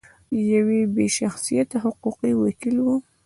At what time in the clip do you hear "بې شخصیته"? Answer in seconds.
0.93-1.77